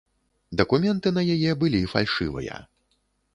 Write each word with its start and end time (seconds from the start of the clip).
Дакументы 0.61 1.11
на 1.17 1.21
яе 1.35 1.51
былі 1.65 1.81
фальшывыя. 1.93 2.59